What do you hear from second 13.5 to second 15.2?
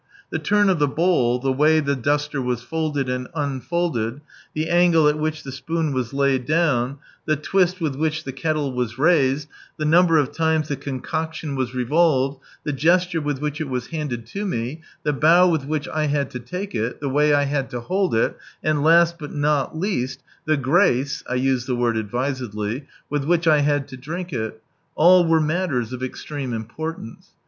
it was handed to me, the